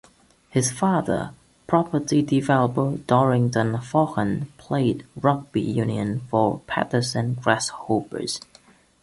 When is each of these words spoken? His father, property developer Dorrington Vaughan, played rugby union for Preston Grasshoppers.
His 0.49 0.71
father, 0.71 1.31
property 1.67 2.23
developer 2.23 2.97
Dorrington 3.05 3.77
Vaughan, 3.77 4.51
played 4.57 5.05
rugby 5.15 5.61
union 5.61 6.21
for 6.27 6.61
Preston 6.61 7.35
Grasshoppers. 7.35 8.39